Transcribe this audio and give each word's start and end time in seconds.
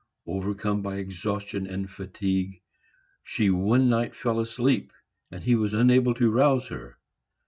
Overcome 0.25 0.81
by 0.81 0.95
exhaustion 0.97 1.67
and 1.67 1.87
fatigue, 1.87 2.59
she 3.21 3.51
one 3.51 3.87
night 3.87 4.15
fell 4.15 4.39
asleep, 4.39 4.91
and 5.29 5.43
he 5.43 5.53
was 5.53 5.75
unable 5.75 6.15
to 6.15 6.31
rouse 6.31 6.69
her. 6.69 6.97